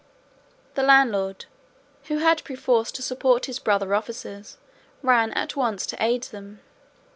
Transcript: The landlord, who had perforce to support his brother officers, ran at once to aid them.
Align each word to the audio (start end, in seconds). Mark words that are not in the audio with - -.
The 0.73 0.81
landlord, 0.81 1.45
who 2.05 2.17
had 2.17 2.43
perforce 2.43 2.91
to 2.93 3.03
support 3.03 3.45
his 3.45 3.59
brother 3.59 3.93
officers, 3.93 4.57
ran 5.03 5.31
at 5.33 5.55
once 5.55 5.85
to 5.85 6.03
aid 6.03 6.23
them. 6.23 6.59